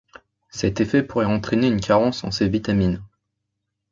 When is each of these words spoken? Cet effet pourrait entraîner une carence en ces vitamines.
Cet 0.49 0.81
effet 0.81 1.03
pourrait 1.03 1.25
entraîner 1.27 1.67
une 1.67 1.79
carence 1.79 2.23
en 2.23 2.31
ces 2.31 2.49
vitamines. 2.49 3.03